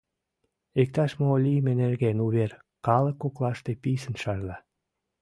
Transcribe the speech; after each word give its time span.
Иктаж-мо 0.81 1.27
лийме 1.43 1.73
нерген 1.81 2.17
увер 2.25 2.51
калык 2.85 3.17
коклаште 3.23 3.71
писын 3.81 4.15
шарла. 4.21 4.57